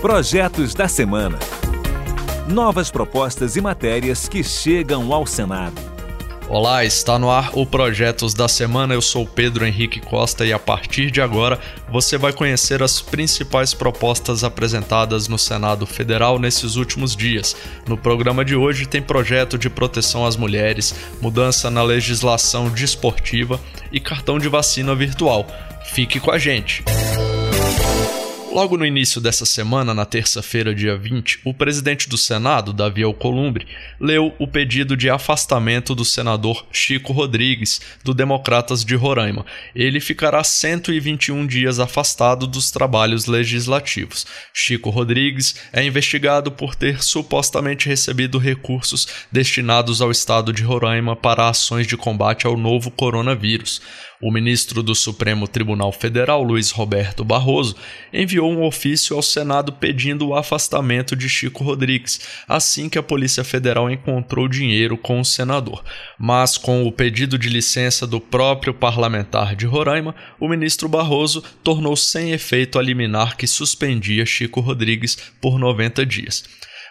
Projetos 0.00 0.74
da 0.74 0.86
Semana. 0.86 1.40
Novas 2.46 2.88
propostas 2.88 3.56
e 3.56 3.60
matérias 3.60 4.28
que 4.28 4.44
chegam 4.44 5.12
ao 5.12 5.26
Senado. 5.26 5.74
Olá, 6.48 6.84
está 6.84 7.18
no 7.18 7.28
ar 7.28 7.50
o 7.52 7.66
Projetos 7.66 8.32
da 8.32 8.46
Semana. 8.46 8.94
Eu 8.94 9.02
sou 9.02 9.26
Pedro 9.26 9.66
Henrique 9.66 9.98
Costa 9.98 10.46
e 10.46 10.52
a 10.52 10.58
partir 10.58 11.10
de 11.10 11.20
agora 11.20 11.58
você 11.90 12.16
vai 12.16 12.32
conhecer 12.32 12.80
as 12.80 13.00
principais 13.02 13.74
propostas 13.74 14.44
apresentadas 14.44 15.26
no 15.26 15.36
Senado 15.36 15.84
Federal 15.84 16.38
nesses 16.38 16.76
últimos 16.76 17.16
dias. 17.16 17.56
No 17.88 17.98
programa 17.98 18.44
de 18.44 18.54
hoje 18.54 18.86
tem 18.86 19.02
projeto 19.02 19.58
de 19.58 19.68
proteção 19.68 20.24
às 20.24 20.36
mulheres, 20.36 20.94
mudança 21.20 21.72
na 21.72 21.82
legislação 21.82 22.70
desportiva 22.70 23.60
e 23.90 23.98
cartão 23.98 24.38
de 24.38 24.48
vacina 24.48 24.94
virtual. 24.94 25.44
Fique 25.86 26.20
com 26.20 26.30
a 26.30 26.38
gente. 26.38 26.84
Logo 28.50 28.78
no 28.78 28.86
início 28.86 29.20
dessa 29.20 29.44
semana, 29.44 29.92
na 29.92 30.06
terça-feira, 30.06 30.74
dia 30.74 30.96
20, 30.96 31.40
o 31.44 31.52
presidente 31.52 32.08
do 32.08 32.16
Senado, 32.16 32.72
Davi 32.72 33.02
Alcolumbre, 33.02 33.66
leu 34.00 34.34
o 34.38 34.48
pedido 34.48 34.96
de 34.96 35.10
afastamento 35.10 35.94
do 35.94 36.04
senador 36.04 36.66
Chico 36.72 37.12
Rodrigues, 37.12 37.80
do 38.02 38.14
Democratas 38.14 38.84
de 38.84 38.96
Roraima. 38.96 39.44
Ele 39.74 40.00
ficará 40.00 40.42
121 40.42 41.46
dias 41.46 41.78
afastado 41.78 42.46
dos 42.46 42.70
trabalhos 42.70 43.26
legislativos. 43.26 44.26
Chico 44.52 44.88
Rodrigues 44.88 45.56
é 45.70 45.84
investigado 45.84 46.50
por 46.50 46.74
ter 46.74 47.02
supostamente 47.02 47.86
recebido 47.86 48.38
recursos 48.38 49.06
destinados 49.30 50.00
ao 50.00 50.10
estado 50.10 50.54
de 50.54 50.62
Roraima 50.62 51.14
para 51.14 51.50
ações 51.50 51.86
de 51.86 51.98
combate 51.98 52.46
ao 52.46 52.56
novo 52.56 52.90
coronavírus. 52.90 53.82
O 54.20 54.32
ministro 54.32 54.82
do 54.82 54.96
Supremo 54.96 55.46
Tribunal 55.46 55.92
Federal, 55.92 56.42
Luiz 56.42 56.72
Roberto 56.72 57.24
Barroso, 57.24 57.76
enviou 58.12 58.37
um 58.46 58.62
ofício 58.64 59.16
ao 59.16 59.22
Senado 59.22 59.72
pedindo 59.72 60.28
o 60.28 60.34
afastamento 60.34 61.16
de 61.16 61.28
Chico 61.28 61.64
Rodrigues, 61.64 62.20
assim 62.46 62.88
que 62.88 62.98
a 62.98 63.02
Polícia 63.02 63.42
Federal 63.42 63.90
encontrou 63.90 64.48
dinheiro 64.48 64.96
com 64.96 65.20
o 65.20 65.24
senador. 65.24 65.84
Mas, 66.18 66.56
com 66.56 66.86
o 66.86 66.92
pedido 66.92 67.38
de 67.38 67.48
licença 67.48 68.06
do 68.06 68.20
próprio 68.20 68.72
parlamentar 68.74 69.56
de 69.56 69.66
Roraima, 69.66 70.14
o 70.38 70.48
ministro 70.48 70.88
Barroso 70.88 71.42
tornou 71.62 71.96
sem 71.96 72.32
efeito 72.32 72.78
a 72.78 72.82
liminar 72.82 73.36
que 73.36 73.46
suspendia 73.46 74.26
Chico 74.26 74.60
Rodrigues 74.60 75.16
por 75.40 75.58
90 75.58 76.04
dias 76.06 76.44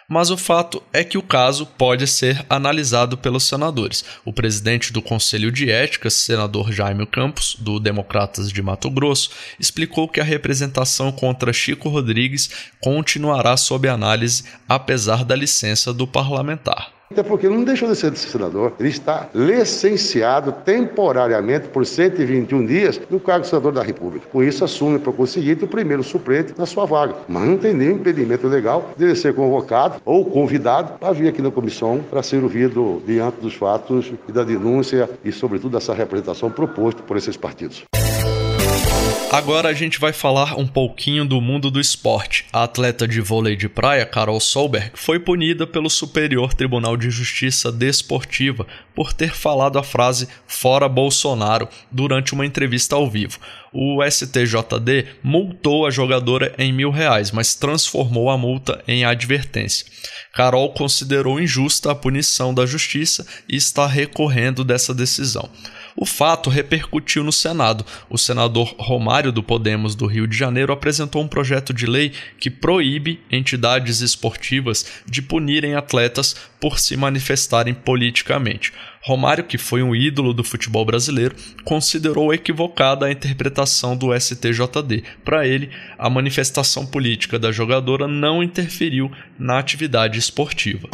mas 0.08 0.30
o 0.30 0.36
fato 0.38 0.82
é 0.90 1.04
que 1.04 1.18
o 1.18 1.22
caso 1.22 1.66
pode 1.66 2.06
ser 2.06 2.44
analisado 2.48 3.18
pelos 3.18 3.44
senadores. 3.44 4.04
O 4.24 4.32
presidente 4.32 4.90
do 4.90 5.02
Conselho 5.02 5.52
de 5.52 5.70
Ética, 5.70 6.08
senador 6.08 6.72
Jaime 6.72 7.06
Campos, 7.06 7.54
do 7.58 7.78
Democratas 7.78 8.50
de 8.50 8.62
Mato 8.62 8.90
Grosso, 8.90 9.30
explicou 9.60 10.08
que 10.08 10.20
a 10.20 10.24
representação 10.24 11.12
contra 11.12 11.52
Chico 11.52 11.90
Rodrigues 11.90 12.48
continuará 12.80 13.56
sob 13.56 13.86
análise 13.86 14.44
apesar 14.66 15.24
da 15.24 15.36
licença 15.36 15.92
do 15.92 16.06
parlamentar. 16.06 16.97
Até 17.10 17.22
porque 17.22 17.48
não 17.48 17.64
deixou 17.64 17.88
de 17.88 17.96
ser 17.96 18.14
senador. 18.16 18.74
Ele 18.78 18.90
está 18.90 19.28
licenciado 19.34 20.52
temporariamente 20.64 21.68
por 21.68 21.86
121 21.86 22.66
dias 22.66 23.00
no 23.08 23.18
cargo 23.18 23.42
de 23.42 23.48
senador 23.48 23.72
da 23.72 23.82
República. 23.82 24.26
Com 24.30 24.42
isso, 24.42 24.62
assume 24.62 24.98
para 24.98 25.10
o 25.16 25.26
seguinte 25.26 25.64
o 25.64 25.68
primeiro 25.68 26.02
suplente 26.02 26.54
na 26.56 26.66
sua 26.66 26.84
vaga. 26.84 27.14
Mas 27.26 27.48
não 27.48 27.56
tem 27.56 27.72
nenhum 27.72 27.96
impedimento 27.96 28.46
legal 28.46 28.90
de 28.96 29.04
ele 29.04 29.14
ser 29.14 29.34
convocado 29.34 30.00
ou 30.04 30.24
convidado 30.24 30.98
para 30.98 31.12
vir 31.12 31.28
aqui 31.28 31.40
na 31.40 31.50
comissão 31.50 32.00
para 32.10 32.22
ser 32.22 32.42
ouvido 32.42 33.02
diante 33.06 33.40
dos 33.40 33.54
fatos 33.54 34.12
e 34.28 34.32
da 34.32 34.44
denúncia 34.44 35.08
e, 35.24 35.32
sobretudo, 35.32 35.72
dessa 35.72 35.94
representação 35.94 36.50
proposta 36.50 37.02
por 37.02 37.16
esses 37.16 37.36
partidos. 37.36 37.84
Agora 39.30 39.68
a 39.68 39.74
gente 39.74 40.00
vai 40.00 40.10
falar 40.10 40.58
um 40.58 40.66
pouquinho 40.66 41.22
do 41.22 41.38
mundo 41.38 41.70
do 41.70 41.78
esporte. 41.78 42.46
A 42.50 42.62
atleta 42.62 43.06
de 43.06 43.20
vôlei 43.20 43.56
de 43.56 43.68
praia, 43.68 44.06
Carol 44.06 44.40
Solberg, 44.40 44.92
foi 44.94 45.20
punida 45.20 45.66
pelo 45.66 45.90
Superior 45.90 46.54
Tribunal 46.54 46.96
de 46.96 47.10
Justiça 47.10 47.70
Desportiva 47.70 48.66
por 48.94 49.12
ter 49.12 49.34
falado 49.34 49.78
a 49.78 49.82
frase 49.82 50.26
fora 50.46 50.88
Bolsonaro 50.88 51.68
durante 51.92 52.32
uma 52.32 52.46
entrevista 52.46 52.96
ao 52.96 53.08
vivo. 53.08 53.38
O 53.70 54.02
STJD 54.02 55.04
multou 55.22 55.86
a 55.86 55.90
jogadora 55.90 56.54
em 56.56 56.72
mil 56.72 56.90
reais, 56.90 57.30
mas 57.30 57.54
transformou 57.54 58.30
a 58.30 58.38
multa 58.38 58.82
em 58.88 59.04
advertência. 59.04 59.86
Carol 60.32 60.72
considerou 60.72 61.38
injusta 61.38 61.90
a 61.92 61.94
punição 61.94 62.54
da 62.54 62.64
justiça 62.64 63.26
e 63.46 63.56
está 63.56 63.86
recorrendo 63.86 64.64
dessa 64.64 64.94
decisão. 64.94 65.50
O 66.00 66.06
fato 66.06 66.48
repercutiu 66.48 67.24
no 67.24 67.32
Senado. 67.32 67.84
O 68.08 68.16
senador 68.16 68.72
Romário 68.78 69.32
do 69.32 69.42
Podemos 69.42 69.96
do 69.96 70.06
Rio 70.06 70.28
de 70.28 70.36
Janeiro 70.36 70.72
apresentou 70.72 71.20
um 71.20 71.26
projeto 71.26 71.74
de 71.74 71.86
lei 71.86 72.12
que 72.38 72.48
proíbe 72.48 73.20
entidades 73.28 74.00
esportivas 74.00 74.86
de 75.04 75.20
punirem 75.20 75.74
atletas 75.74 76.36
por 76.60 76.78
se 76.78 76.96
manifestarem 76.96 77.74
politicamente. 77.74 78.72
Romário, 79.02 79.42
que 79.42 79.58
foi 79.58 79.82
um 79.82 79.92
ídolo 79.92 80.32
do 80.32 80.44
futebol 80.44 80.84
brasileiro, 80.84 81.34
considerou 81.64 82.32
equivocada 82.32 83.06
a 83.06 83.10
interpretação 83.10 83.96
do 83.96 84.16
STJD. 84.16 85.02
Para 85.24 85.48
ele, 85.48 85.68
a 85.98 86.08
manifestação 86.08 86.86
política 86.86 87.40
da 87.40 87.50
jogadora 87.50 88.06
não 88.06 88.40
interferiu 88.40 89.10
na 89.36 89.58
atividade 89.58 90.16
esportiva. 90.16 90.88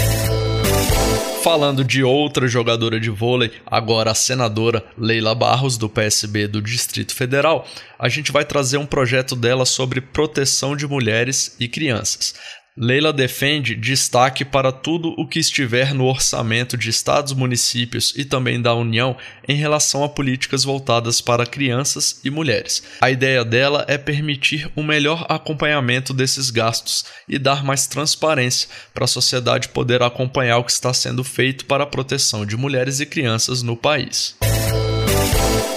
Falando 1.44 1.84
de 1.84 2.02
outra 2.02 2.48
jogadora 2.48 2.98
de 2.98 3.10
vôlei, 3.10 3.52
agora 3.66 4.10
a 4.10 4.14
senadora 4.14 4.82
Leila 4.96 5.34
Barros, 5.34 5.76
do 5.76 5.90
PSB 5.90 6.48
do 6.48 6.62
Distrito 6.62 7.14
Federal, 7.14 7.68
a 7.98 8.08
gente 8.08 8.32
vai 8.32 8.46
trazer 8.46 8.78
um 8.78 8.86
projeto 8.86 9.36
dela 9.36 9.66
sobre 9.66 10.00
proteção 10.00 10.74
de 10.74 10.86
mulheres 10.86 11.54
e 11.60 11.68
crianças. 11.68 12.34
Leila 12.76 13.12
defende 13.12 13.76
destaque 13.76 14.44
para 14.44 14.72
tudo 14.72 15.14
o 15.16 15.28
que 15.28 15.38
estiver 15.38 15.94
no 15.94 16.06
orçamento 16.06 16.76
de 16.76 16.90
estados, 16.90 17.32
municípios 17.32 18.12
e 18.16 18.24
também 18.24 18.60
da 18.60 18.74
União 18.74 19.16
em 19.46 19.54
relação 19.54 20.02
a 20.02 20.08
políticas 20.08 20.64
voltadas 20.64 21.20
para 21.20 21.46
crianças 21.46 22.20
e 22.24 22.30
mulheres. 22.30 22.82
A 23.00 23.12
ideia 23.12 23.44
dela 23.44 23.84
é 23.86 23.96
permitir 23.96 24.68
um 24.76 24.82
melhor 24.82 25.24
acompanhamento 25.28 26.12
desses 26.12 26.50
gastos 26.50 27.04
e 27.28 27.38
dar 27.38 27.62
mais 27.62 27.86
transparência 27.86 28.68
para 28.92 29.04
a 29.04 29.08
sociedade 29.08 29.68
poder 29.68 30.02
acompanhar 30.02 30.58
o 30.58 30.64
que 30.64 30.72
está 30.72 30.92
sendo 30.92 31.22
feito 31.22 31.66
para 31.66 31.84
a 31.84 31.86
proteção 31.86 32.44
de 32.44 32.56
mulheres 32.56 32.98
e 32.98 33.06
crianças 33.06 33.62
no 33.62 33.76
país. 33.76 34.36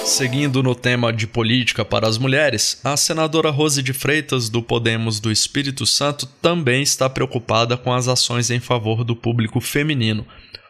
Seguindo 0.06 0.64
no 0.64 0.74
tema 0.74 1.12
de 1.12 1.28
política 1.28 1.84
para 1.84 2.08
as 2.08 2.18
mulheres, 2.18 2.80
a 2.84 2.96
senadora 2.96 3.52
Rose 3.52 3.84
de 3.84 3.94
Freitas, 3.94 4.50
do 4.50 4.64
Podemos 4.64 5.20
do 5.20 5.32
Espírito 5.32 5.86
Santo, 5.86 6.26
também 6.42 6.82
está 6.82 7.10
preocupada 7.10 7.76
com 7.78 7.94
as 7.94 8.08
ações 8.08 8.50
em 8.50 8.60
favor 8.60 9.04
do 9.04 9.16
público 9.16 9.60
feminino. 9.60 10.26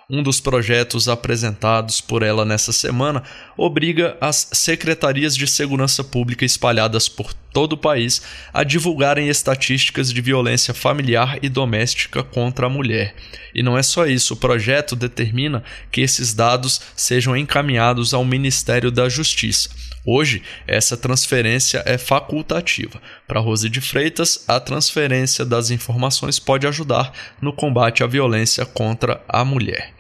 Um 0.10 0.24
dos 0.24 0.40
projetos 0.40 1.10
apresentados 1.10 2.00
por 2.00 2.24
ela 2.24 2.46
nessa 2.46 2.72
semana 2.72 3.24
obriga 3.58 4.18
as 4.22 4.50
secretarias 4.54 5.36
de 5.36 5.46
segurança 5.46 6.04
pública 6.04 6.46
espalhadas 6.46 7.10
por 7.10 7.34
todo 7.58 7.74
o 7.74 7.78
país 7.78 8.22
a 8.54 8.64
divulgarem 8.64 9.30
estatísticas 9.30 10.14
de 10.14 10.22
violência 10.22 10.76
familiar 10.76 11.40
e 11.42 11.50
doméstica 11.50 12.22
contra 12.22 12.68
a 12.68 12.70
mulher. 12.70 13.16
E 13.52 13.64
não 13.64 13.76
é 13.76 13.82
só 13.82 14.06
isso, 14.06 14.36
o 14.36 14.38
projeto 14.38 14.96
determina 14.96 15.64
que 15.92 16.02
esses 16.02 16.36
dados 16.36 16.80
sejam 16.96 17.36
encaminhados 17.36 18.14
ao 18.14 18.24
Ministério 18.24 18.92
da 18.92 19.10
Justiça. 19.10 19.72
Hoje, 20.06 20.44
essa 20.68 20.96
transferência 20.96 21.82
é 21.84 21.98
facultativa. 21.98 23.02
Para 23.28 23.40
Rose 23.40 23.68
de 23.72 23.82
Freitas, 23.82 24.46
a 24.48 24.60
transferência 24.60 25.44
das 25.44 25.72
informações 25.72 26.38
pode 26.38 26.68
ajudar 26.68 27.12
no 27.42 27.52
combate 27.52 28.04
à 28.04 28.08
violência 28.08 28.68
contra 28.68 29.20
a 29.28 29.44
mulher. 29.44 29.96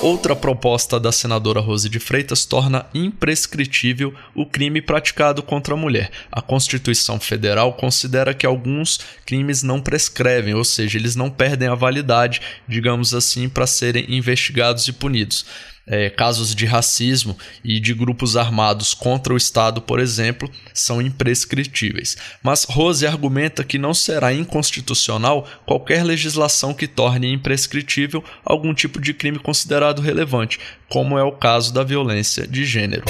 Outra 0.00 0.36
proposta 0.36 1.00
da 1.00 1.10
senadora 1.10 1.58
Rose 1.58 1.88
de 1.88 1.98
Freitas 1.98 2.44
torna 2.44 2.86
imprescritível 2.94 4.14
o 4.32 4.46
crime 4.46 4.80
praticado 4.80 5.42
contra 5.42 5.74
a 5.74 5.76
mulher. 5.76 6.12
A 6.30 6.40
Constituição 6.40 7.18
Federal 7.18 7.72
considera 7.72 8.32
que 8.32 8.46
alguns 8.46 9.00
crimes 9.26 9.64
não 9.64 9.80
prescrevem, 9.80 10.54
ou 10.54 10.62
seja, 10.62 10.96
eles 10.96 11.16
não 11.16 11.28
perdem 11.28 11.66
a 11.66 11.74
validade, 11.74 12.40
digamos 12.68 13.12
assim, 13.12 13.48
para 13.48 13.66
serem 13.66 14.06
investigados 14.08 14.86
e 14.86 14.92
punidos 14.92 15.44
é, 15.88 16.10
casos 16.10 16.54
de 16.54 16.66
racismo 16.66 17.36
e 17.64 17.80
de 17.80 17.94
grupos 17.94 18.36
armados 18.36 18.94
contra 18.94 19.32
o 19.32 19.36
Estado, 19.36 19.80
por 19.80 19.98
exemplo, 19.98 20.50
são 20.74 21.00
imprescritíveis. 21.00 22.16
Mas 22.42 22.64
Rose 22.64 23.06
argumenta 23.06 23.64
que 23.64 23.78
não 23.78 23.94
será 23.94 24.32
inconstitucional 24.32 25.48
qualquer 25.66 26.04
legislação 26.04 26.74
que 26.74 26.86
torne 26.86 27.32
imprescritível 27.32 28.22
algum 28.44 28.74
tipo 28.74 29.00
de 29.00 29.14
crime 29.14 29.38
considerado 29.38 30.02
relevante, 30.02 30.60
como 30.88 31.18
é 31.18 31.22
o 31.22 31.32
caso 31.32 31.72
da 31.72 31.82
violência 31.82 32.46
de 32.46 32.64
gênero. 32.64 33.04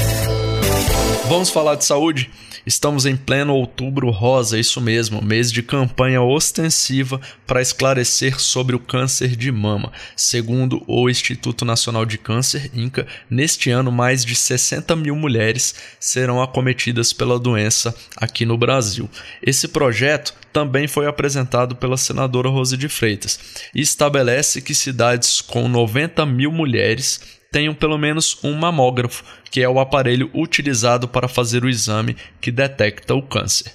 Vamos 1.29 1.51
falar 1.51 1.75
de 1.75 1.85
saúde? 1.85 2.31
Estamos 2.69 3.07
em 3.07 3.17
pleno 3.17 3.55
outubro 3.55 4.11
rosa, 4.11 4.59
isso 4.59 4.79
mesmo, 4.79 5.23
mês 5.23 5.51
de 5.51 5.63
campanha 5.63 6.21
ostensiva 6.21 7.19
para 7.47 7.63
esclarecer 7.63 8.39
sobre 8.39 8.77
o 8.77 8.79
câncer 8.79 9.35
de 9.35 9.51
mama. 9.51 9.91
Segundo 10.15 10.85
o 10.87 11.09
Instituto 11.09 11.65
Nacional 11.65 12.05
de 12.05 12.19
Câncer, 12.19 12.71
INCA, 12.75 13.07
neste 13.31 13.71
ano 13.71 13.91
mais 13.91 14.23
de 14.23 14.35
60 14.35 14.95
mil 14.97 15.17
mulheres 15.17 15.77
serão 15.99 16.43
acometidas 16.43 17.11
pela 17.11 17.39
doença 17.39 17.95
aqui 18.19 18.45
no 18.45 18.59
Brasil. 18.59 19.09
Esse 19.43 19.69
projeto 19.69 20.35
também 20.53 20.87
foi 20.87 21.07
apresentado 21.07 21.75
pela 21.75 21.97
senadora 21.97 22.51
Rose 22.51 22.77
de 22.77 22.91
Freitas 22.91 23.41
e 23.75 23.81
estabelece 23.81 24.61
que 24.61 24.75
cidades 24.75 25.41
com 25.41 25.69
90 25.69 26.27
mil 26.27 26.53
mulheres 26.53 27.38
tenham 27.51 27.75
pelo 27.75 27.99
menos 27.99 28.39
um 28.43 28.55
mamógrafo, 28.55 29.25
que 29.51 29.63
é 29.63 29.69
o 29.69 29.81
aparelho 29.81 30.31
utilizado 30.35 31.09
para 31.09 31.29
fazer 31.29 31.65
o 31.65 31.69
exame 31.69 32.17
que 32.41 32.51
detecta 32.51 33.15
o 33.15 33.23
câncer. 33.23 33.73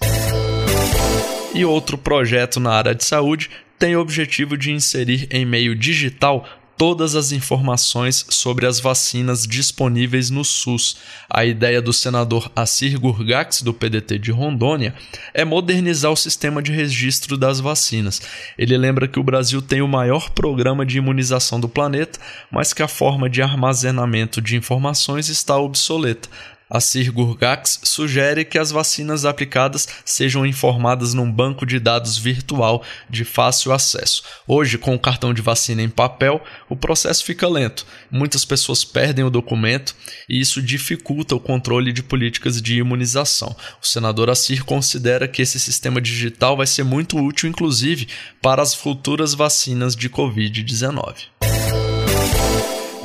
E 1.53 1.65
outro 1.65 1.97
projeto 1.97 2.59
na 2.59 2.71
área 2.71 2.95
de 2.95 3.03
saúde 3.03 3.49
tem 3.77 3.95
o 3.95 3.99
objetivo 3.99 4.57
de 4.57 4.71
inserir 4.71 5.27
em 5.29 5.45
meio 5.45 5.75
digital 5.75 6.47
todas 6.83 7.15
as 7.15 7.31
informações 7.31 8.25
sobre 8.27 8.65
as 8.65 8.77
vacinas 8.77 9.47
disponíveis 9.47 10.29
no 10.29 10.43
SUS. 10.43 10.97
A 11.29 11.45
ideia 11.45 11.81
do 11.81 11.93
senador 11.93 12.51
Assir 12.53 12.99
Gurgax, 12.99 13.61
do 13.61 13.73
PDT 13.73 14.19
de 14.19 14.31
Rondônia, 14.31 14.93
é 15.33 15.45
modernizar 15.45 16.11
o 16.11 16.17
sistema 16.17 16.61
de 16.61 16.73
registro 16.73 17.37
das 17.37 17.61
vacinas. 17.61 18.21
Ele 18.57 18.77
lembra 18.77 19.07
que 19.07 19.17
o 19.17 19.23
Brasil 19.23 19.61
tem 19.61 19.81
o 19.81 19.87
maior 19.87 20.31
programa 20.31 20.85
de 20.85 20.97
imunização 20.97 21.57
do 21.57 21.69
planeta, 21.69 22.19
mas 22.51 22.73
que 22.73 22.83
a 22.83 22.87
forma 22.89 23.29
de 23.29 23.41
armazenamento 23.41 24.41
de 24.41 24.57
informações 24.57 25.29
está 25.29 25.57
obsoleta. 25.57 26.27
A 26.73 26.79
Sir 26.79 27.11
Gurgax 27.11 27.81
sugere 27.83 28.43
que 28.43 28.57
as 28.57 28.71
vacinas 28.71 29.25
aplicadas 29.25 29.87
sejam 30.03 30.43
informadas 30.43 31.13
num 31.13 31.31
banco 31.31 31.67
de 31.67 31.79
dados 31.79 32.17
virtual 32.17 32.83
de 33.07 33.23
fácil 33.23 33.71
acesso. 33.71 34.23
Hoje, 34.47 34.79
com 34.79 34.95
o 34.95 34.99
cartão 34.99 35.35
de 35.35 35.41
vacina 35.43 35.83
em 35.83 35.89
papel, 35.89 36.43
o 36.67 36.75
processo 36.75 37.23
fica 37.23 37.47
lento. 37.47 37.85
Muitas 38.09 38.43
pessoas 38.43 38.83
perdem 38.83 39.23
o 39.23 39.29
documento 39.29 39.95
e 40.27 40.39
isso 40.39 40.63
dificulta 40.63 41.35
o 41.35 41.39
controle 41.39 41.93
de 41.93 42.01
políticas 42.01 42.59
de 42.59 42.79
imunização. 42.79 43.55
O 43.79 43.85
senador 43.85 44.31
Assir 44.31 44.65
considera 44.65 45.27
que 45.27 45.43
esse 45.43 45.59
sistema 45.59 46.01
digital 46.01 46.57
vai 46.57 46.65
ser 46.65 46.83
muito 46.83 47.19
útil, 47.19 47.47
inclusive, 47.47 48.07
para 48.41 48.63
as 48.63 48.73
futuras 48.73 49.35
vacinas 49.35 49.95
de 49.95 50.09
Covid-19. 50.09 51.52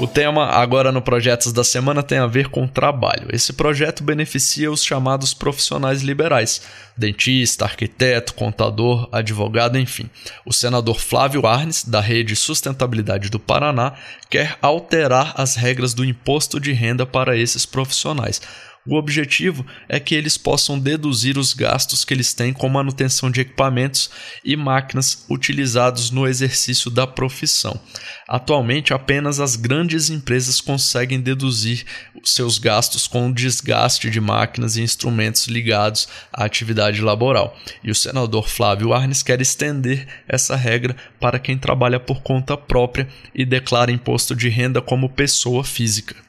O 0.01 0.07
tema 0.07 0.47
agora 0.47 0.93
no 0.93 1.03
Projetos 1.03 1.53
da 1.53 1.65
Semana 1.65 2.05
tem 2.05 2.19
a 2.19 2.27
ver 2.29 2.51
com 2.51 2.69
trabalho. 2.69 3.27
Esse 3.33 3.53
projeto 3.53 4.05
beneficia 4.05 4.71
os 4.71 4.85
chamados 4.85 5.35
profissionais 5.35 6.03
liberais: 6.03 6.63
dentista, 6.97 7.65
arquiteto, 7.65 8.33
contador, 8.35 9.09
advogado, 9.11 9.77
enfim. 9.77 10.09
O 10.47 10.53
senador 10.53 11.01
Flávio 11.01 11.45
Arnes, 11.45 11.83
da 11.83 12.01
Rede 12.01 12.37
Sustentabilidade 12.37 13.29
do 13.29 13.41
Paraná, 13.41 13.95
quer 14.31 14.57
alterar 14.63 15.35
as 15.37 15.57
regras 15.57 15.95
do 15.95 16.05
imposto 16.05 16.61
de 16.61 16.73
renda 16.73 17.05
para 17.05 17.37
esses 17.37 17.67
profissionais 17.67 18.41
o 18.87 18.95
objetivo 18.97 19.67
é 19.89 20.01
que 20.01 20.15
eles 20.15 20.39
possam 20.39 20.79
deduzir 20.79 21.37
os 21.37 21.53
gastos 21.53 22.05
que 22.05 22.15
eles 22.15 22.33
têm 22.33 22.53
com 22.53 22.69
manutenção 22.69 23.31
de 23.31 23.43
equipamentos 23.43 24.11
e 24.45 24.57
máquinas 24.57 25.27
utilizados 25.29 26.11
no 26.11 26.27
exercício 26.27 26.91
da 26.91 27.07
profissão. 27.07 27.79
Atualmente, 28.27 28.95
apenas 28.95 29.41
as 29.41 29.57
grandes 29.57 30.11
empresas 30.11 30.61
conseguem 30.61 31.21
deduzir 31.21 31.85
seus 32.25 32.59
gastos 32.59 33.07
com 33.07 33.29
o 33.29 33.35
desgaste 33.35 34.11
de 34.11 34.21
máquinas 34.21 34.77
e 34.77 34.83
instrumentos 34.83 35.47
ligados 35.47 36.09
à 36.33 36.45
atividade 36.45 37.01
laboral. 37.01 37.57
E 37.83 37.91
o 37.91 37.95
senador 37.95 38.49
Flávio 38.49 38.93
Arnes 38.93 39.23
quer 39.23 39.41
estender 39.41 40.07
essa 40.27 40.57
regra 40.57 40.97
para 41.21 41.39
quem 41.39 41.59
trabalha 41.59 42.01
por 42.01 42.23
conta 42.23 42.57
própria 42.57 43.09
e 43.35 43.45
declara 43.45 43.93
imposto 43.93 44.35
de 44.35 44.49
renda 44.49 44.81
como 44.81 45.09
pessoa 45.09 45.63
física. 45.63 46.28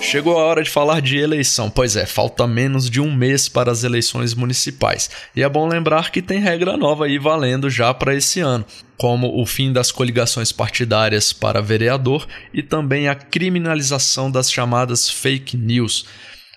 Chegou 0.00 0.38
a 0.38 0.42
hora 0.42 0.62
de 0.62 0.70
falar 0.70 1.02
de 1.02 1.18
eleição. 1.18 1.68
Pois 1.68 1.96
é, 1.96 2.06
falta 2.06 2.46
menos 2.46 2.88
de 2.88 3.00
um 3.00 3.14
mês 3.14 3.48
para 3.48 3.70
as 3.70 3.84
eleições 3.84 4.32
municipais. 4.32 5.10
E 5.34 5.42
é 5.42 5.48
bom 5.48 5.68
lembrar 5.68 6.10
que 6.10 6.22
tem 6.22 6.38
regra 6.38 6.76
nova 6.76 7.04
aí 7.04 7.18
valendo 7.18 7.68
já 7.68 7.92
para 7.92 8.14
esse 8.14 8.40
ano, 8.40 8.64
como 8.96 9.40
o 9.40 9.44
fim 9.44 9.72
das 9.72 9.92
coligações 9.92 10.52
partidárias 10.52 11.32
para 11.32 11.60
vereador 11.60 12.26
e 12.54 12.62
também 12.62 13.08
a 13.08 13.14
criminalização 13.14 14.30
das 14.30 14.50
chamadas 14.50 15.10
fake 15.10 15.56
news. 15.56 16.06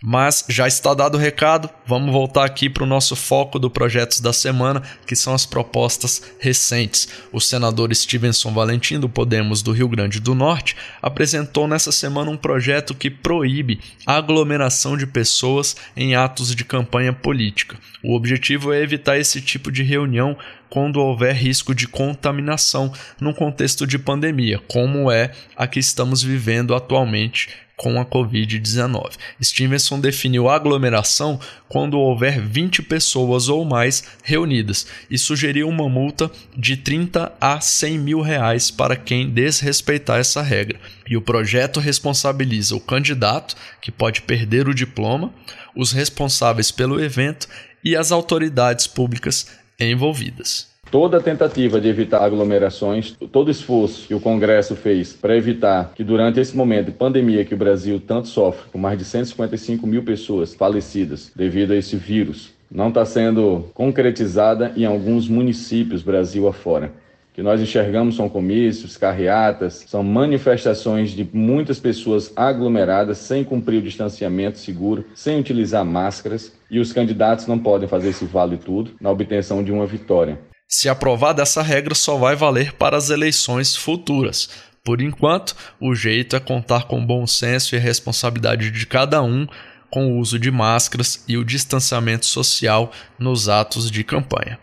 Mas 0.04 0.44
já 0.50 0.68
está 0.68 0.96
dado 0.96 1.16
o 1.16 1.20
recado, 1.20 1.70
vamos 1.86 2.12
voltar 2.12 2.44
aqui 2.44 2.68
para 2.68 2.84
o 2.84 2.88
nosso 2.88 3.16
foco 3.16 3.60
do 3.60 3.70
Projetos 3.70 4.20
da 4.20 4.34
Semana, 4.34 4.82
que 5.06 5.16
são 5.16 5.32
as 5.32 5.46
propostas 5.46 6.24
recentes. 6.40 7.08
O 7.32 7.40
senador 7.40 7.94
Stevenson 7.94 8.52
Valentim, 8.52 9.00
do 9.00 9.08
Podemos 9.08 9.62
do 9.62 9.72
Rio 9.72 9.88
Grande 9.88 10.20
do 10.20 10.34
Norte, 10.34 10.76
apresentou 11.04 11.68
nessa 11.68 11.92
semana 11.92 12.32
um 12.32 12.38
projeto 12.38 12.96
que 12.96 13.12
proíbe 13.12 13.80
a 14.08 14.16
aglomeração 14.16 14.98
de 14.98 15.06
pessoas 15.06 15.76
em 15.96 16.16
atos 16.16 16.56
de 16.56 16.66
campanha 16.66 17.14
política. 17.14 17.78
O 18.04 18.16
objetivo 18.16 18.74
é 18.74 18.82
evitar 18.82 19.20
esse 19.20 19.40
tipo 19.40 19.72
de 19.72 19.84
reunião 19.84 20.36
quando 20.72 21.02
houver 21.02 21.36
risco 21.36 21.76
de 21.76 21.86
contaminação 21.86 22.94
num 23.20 23.34
contexto 23.34 23.86
de 23.86 24.00
pandemia, 24.00 24.58
como 24.70 25.12
é 25.12 25.32
a 25.54 25.68
que 25.68 25.80
estamos 25.80 26.24
vivendo 26.24 26.74
atualmente 26.74 27.50
com 27.76 28.00
a 28.00 28.06
Covid-19. 28.06 29.18
Stevenson 29.44 30.00
definiu 30.00 30.48
aglomeração 30.48 31.38
quando 31.68 32.00
houver 32.00 32.40
20 32.40 32.84
pessoas 32.84 33.50
ou 33.50 33.66
mais 33.66 34.04
reunidas 34.24 34.88
e 35.10 35.18
sugeriu 35.18 35.68
uma 35.68 35.90
multa 35.90 36.32
de 36.56 36.78
30 36.78 37.34
a 37.42 37.60
100 37.60 37.98
mil 37.98 38.22
reais 38.22 38.72
para 38.72 38.96
quem 38.96 39.30
desrespeitar 39.30 40.20
essa 40.20 40.42
regra. 40.42 40.80
E 41.06 41.18
o 41.18 41.22
projeto 41.22 41.82
responsabiliza 41.82 42.76
o 42.76 42.80
candidato, 42.80 43.56
que 43.82 43.92
pode 43.92 44.22
perder 44.22 44.70
o 44.70 44.76
diploma, 44.76 45.34
os 45.76 45.92
responsáveis 45.92 46.72
pelo 46.72 47.04
evento 47.04 47.48
e 47.84 47.96
as 47.96 48.12
autoridades 48.12 48.88
públicas 48.88 49.48
envolvidas. 49.90 50.70
Toda 50.92 51.22
tentativa 51.22 51.80
de 51.80 51.88
evitar 51.88 52.22
aglomerações, 52.22 53.16
todo 53.32 53.50
esforço 53.50 54.08
que 54.08 54.14
o 54.14 54.20
Congresso 54.20 54.76
fez 54.76 55.14
para 55.14 55.38
evitar 55.38 55.94
que 55.96 56.04
durante 56.04 56.40
esse 56.40 56.56
momento 56.56 56.88
de 56.88 56.92
pandemia 56.92 57.46
que 57.46 57.54
o 57.54 57.58
Brasil 57.58 57.98
tanto 58.06 58.28
sofre, 58.28 58.70
com 58.72 58.78
mais 58.78 58.98
de 58.98 59.06
155 59.06 59.88
mil 59.88 60.04
pessoas 60.04 60.54
falecidas 60.54 61.32
devido 61.34 61.72
a 61.72 61.78
esse 61.78 61.96
vírus, 61.96 62.50
não 62.70 62.90
está 62.90 63.06
sendo 63.06 63.70
concretizada 63.74 64.74
em 64.76 64.84
alguns 64.84 65.30
municípios 65.30 66.02
Brasil 66.02 66.46
afora. 66.48 66.92
Que 67.34 67.42
nós 67.42 67.62
enxergamos 67.62 68.16
são 68.18 68.28
comícios, 68.28 68.98
carreatas, 68.98 69.86
são 69.88 70.04
manifestações 70.04 71.12
de 71.12 71.28
muitas 71.32 71.80
pessoas 71.80 72.32
aglomeradas 72.36 73.20
sem 73.20 73.44
cumprir 73.44 73.78
o 73.78 73.82
distanciamento 73.82 74.60
seguro, 74.60 75.06
sem 75.16 75.40
utilizar 75.40 75.86
máscaras, 75.86 76.52
e 76.70 76.80
os 76.80 76.92
candidatos 76.92 77.48
não 77.48 77.58
podem 77.58 77.88
fazer 77.88 78.10
esse 78.10 78.26
vale 78.26 78.58
tudo 78.58 78.92
na 79.00 79.10
obtenção 79.10 79.64
de 79.64 79.72
uma 79.72 79.86
vitória. 79.86 80.40
Se 80.68 80.90
aprovada 80.90 81.42
essa 81.42 81.62
regra, 81.62 81.96
só 81.96 82.18
vai 82.18 82.36
valer 82.36 82.74
para 82.74 82.98
as 82.98 83.10
eleições 83.10 83.76
futuras. 83.76 84.50
Por 84.84 85.02
enquanto, 85.02 85.56
o 85.80 85.94
jeito 85.94 86.36
é 86.36 86.40
contar 86.40 86.86
com 86.86 87.06
bom 87.06 87.28
senso 87.28 87.76
e 87.76 87.78
a 87.78 87.82
responsabilidade 87.82 88.72
de 88.72 88.86
cada 88.86 89.22
um 89.22 89.48
com 89.90 90.14
o 90.14 90.20
uso 90.20 90.40
de 90.40 90.50
máscaras 90.50 91.24
e 91.28 91.38
o 91.38 91.44
distanciamento 91.44 92.26
social 92.26 92.92
nos 93.20 93.50
atos 93.50 93.92
de 93.92 94.04
campanha. 94.04 94.58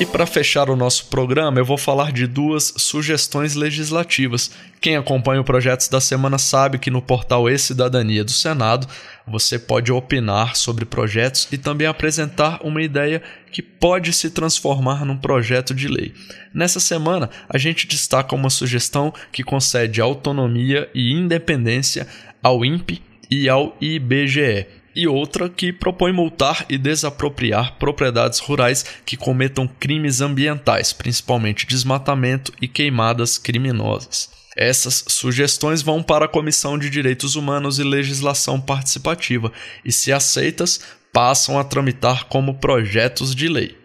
E 0.00 0.06
para 0.06 0.26
fechar 0.26 0.70
o 0.70 0.76
nosso 0.76 1.06
programa, 1.06 1.58
eu 1.58 1.64
vou 1.64 1.76
falar 1.76 2.12
de 2.12 2.24
duas 2.24 2.72
sugestões 2.76 3.56
legislativas. 3.56 4.48
Quem 4.80 4.96
acompanha 4.96 5.40
o 5.40 5.44
Projetos 5.44 5.88
da 5.88 6.00
Semana 6.00 6.38
sabe 6.38 6.78
que 6.78 6.88
no 6.88 7.02
portal 7.02 7.50
E-Cidadania 7.50 8.22
do 8.22 8.30
Senado 8.30 8.86
você 9.26 9.58
pode 9.58 9.90
opinar 9.90 10.54
sobre 10.54 10.84
projetos 10.84 11.48
e 11.50 11.58
também 11.58 11.88
apresentar 11.88 12.60
uma 12.62 12.80
ideia 12.80 13.20
que 13.50 13.60
pode 13.60 14.12
se 14.12 14.30
transformar 14.30 15.04
num 15.04 15.16
projeto 15.16 15.74
de 15.74 15.88
lei. 15.88 16.14
Nessa 16.54 16.78
semana, 16.78 17.28
a 17.48 17.58
gente 17.58 17.88
destaca 17.88 18.36
uma 18.36 18.50
sugestão 18.50 19.12
que 19.32 19.42
concede 19.42 20.00
autonomia 20.00 20.88
e 20.94 21.12
independência 21.12 22.06
ao 22.40 22.64
INPE 22.64 23.02
e 23.28 23.48
ao 23.48 23.76
IBGE 23.80 24.77
e 24.98 25.06
outra 25.06 25.48
que 25.48 25.72
propõe 25.72 26.10
multar 26.10 26.66
e 26.68 26.76
desapropriar 26.76 27.76
propriedades 27.78 28.40
rurais 28.40 28.84
que 29.06 29.16
cometam 29.16 29.68
crimes 29.68 30.20
ambientais, 30.20 30.92
principalmente 30.92 31.64
desmatamento 31.64 32.52
e 32.60 32.66
queimadas 32.66 33.38
criminosas. 33.38 34.28
Essas 34.56 35.04
sugestões 35.06 35.82
vão 35.82 36.02
para 36.02 36.24
a 36.24 36.28
Comissão 36.28 36.76
de 36.76 36.90
Direitos 36.90 37.36
Humanos 37.36 37.78
e 37.78 37.84
Legislação 37.84 38.60
Participativa 38.60 39.52
e, 39.84 39.92
se 39.92 40.12
aceitas, 40.12 40.80
passam 41.12 41.60
a 41.60 41.62
tramitar 41.62 42.24
como 42.24 42.54
projetos 42.54 43.36
de 43.36 43.46
lei. 43.46 43.78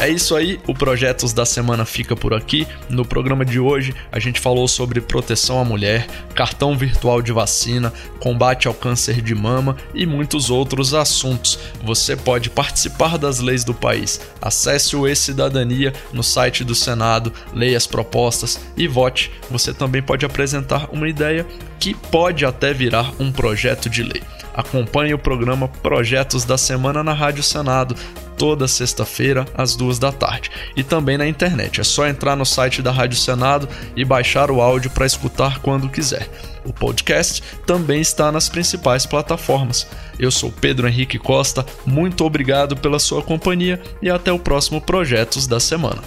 É 0.00 0.08
isso 0.08 0.34
aí, 0.34 0.58
o 0.66 0.72
Projetos 0.72 1.34
da 1.34 1.44
Semana 1.44 1.84
fica 1.84 2.16
por 2.16 2.32
aqui. 2.32 2.66
No 2.88 3.04
programa 3.04 3.44
de 3.44 3.60
hoje, 3.60 3.94
a 4.10 4.18
gente 4.18 4.40
falou 4.40 4.66
sobre 4.66 4.98
proteção 4.98 5.60
à 5.60 5.64
mulher, 5.64 6.06
cartão 6.34 6.74
virtual 6.74 7.20
de 7.20 7.32
vacina, 7.32 7.92
combate 8.18 8.66
ao 8.66 8.72
câncer 8.72 9.20
de 9.20 9.34
mama 9.34 9.76
e 9.94 10.06
muitos 10.06 10.48
outros 10.48 10.94
assuntos. 10.94 11.58
Você 11.84 12.16
pode 12.16 12.48
participar 12.48 13.18
das 13.18 13.40
leis 13.40 13.62
do 13.62 13.74
país. 13.74 14.22
Acesse 14.40 14.96
o 14.96 15.06
E-Cidadania 15.06 15.92
no 16.14 16.22
site 16.22 16.64
do 16.64 16.74
Senado, 16.74 17.30
leia 17.52 17.76
as 17.76 17.86
propostas 17.86 18.58
e 18.78 18.88
vote. 18.88 19.30
Você 19.50 19.74
também 19.74 20.00
pode 20.00 20.24
apresentar 20.24 20.88
uma 20.90 21.10
ideia 21.10 21.46
que 21.78 21.92
pode 21.92 22.46
até 22.46 22.72
virar 22.72 23.12
um 23.20 23.30
projeto 23.30 23.90
de 23.90 24.02
lei. 24.02 24.22
Acompanhe 24.54 25.14
o 25.14 25.18
programa 25.18 25.68
Projetos 25.68 26.44
da 26.44 26.58
Semana 26.58 27.02
na 27.02 27.12
Rádio 27.12 27.42
Senado 27.42 27.94
toda 28.40 28.66
sexta-feira 28.66 29.44
às 29.54 29.76
duas 29.76 29.98
da 29.98 30.10
tarde 30.10 30.50
e 30.74 30.82
também 30.82 31.18
na 31.18 31.28
internet. 31.28 31.78
É 31.78 31.84
só 31.84 32.06
entrar 32.08 32.34
no 32.34 32.46
site 32.46 32.80
da 32.80 32.90
Rádio 32.90 33.18
Senado 33.18 33.68
e 33.94 34.02
baixar 34.02 34.50
o 34.50 34.62
áudio 34.62 34.90
para 34.90 35.04
escutar 35.04 35.58
quando 35.58 35.90
quiser. 35.90 36.26
O 36.64 36.72
podcast 36.72 37.42
também 37.66 38.00
está 38.00 38.32
nas 38.32 38.48
principais 38.48 39.04
plataformas. 39.04 39.86
Eu 40.18 40.30
sou 40.30 40.50
Pedro 40.50 40.88
Henrique 40.88 41.18
Costa, 41.18 41.66
muito 41.84 42.24
obrigado 42.24 42.74
pela 42.78 42.98
sua 42.98 43.22
companhia 43.22 43.78
e 44.00 44.08
até 44.08 44.32
o 44.32 44.38
próximo 44.38 44.80
Projetos 44.80 45.46
da 45.46 45.60
Semana. 45.60 46.02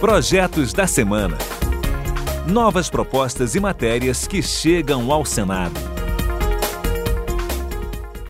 Projetos 0.00 0.74
da 0.74 0.86
Semana. 0.86 1.38
Novas 2.46 2.90
propostas 2.90 3.54
e 3.54 3.60
matérias 3.60 4.26
que 4.26 4.42
chegam 4.42 5.10
ao 5.10 5.24
Senado. 5.24 5.91